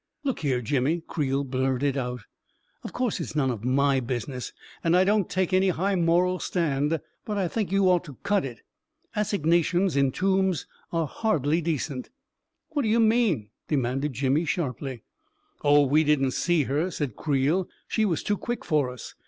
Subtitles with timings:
[0.23, 2.21] Look here, Jimmy," Creel blurted out,"
[2.83, 4.51] of course it is none of my business,
[4.83, 8.43] and I don't take any high moral stand— but I think you ought to cut
[8.43, 8.61] it.
[9.15, 12.09] Assignations in tombs are hardly de cent..."
[12.71, 15.03] "What do you mean?" demanded Jimmy sharply.
[15.63, 19.13] "Oh, we didn't see her," said Creel; "she was too quick for us.